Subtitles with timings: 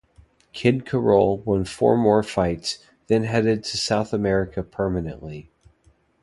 [0.51, 5.51] Kid Charol won four more fights, then headed to South America permanently.